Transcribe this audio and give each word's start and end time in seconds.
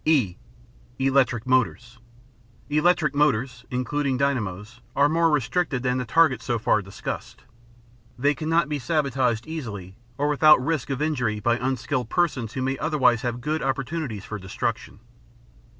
(e) 0.03 0.35
Electric 0.97 1.45
Motors 1.45 1.99
Electric 2.71 3.13
motors 3.13 3.65
(including 3.69 4.17
dynamos) 4.17 4.81
are 4.95 5.07
more 5.07 5.29
restricted 5.29 5.83
than 5.83 5.99
the 5.99 6.05
targets 6.05 6.43
so 6.43 6.57
far 6.57 6.81
discussed. 6.81 7.43
They 8.17 8.33
cannot 8.33 8.67
be 8.67 8.79
sabotaged 8.79 9.45
easily 9.45 9.95
or 10.17 10.27
without 10.27 10.59
risk 10.59 10.89
of 10.89 11.03
injury 11.03 11.39
by 11.39 11.57
unskilled 11.59 12.09
persons 12.09 12.53
who 12.53 12.63
may 12.63 12.79
otherwise 12.79 13.21
have 13.21 13.41
good 13.41 13.61
opportunities 13.61 14.25
for 14.25 14.39
destruction. 14.39 15.01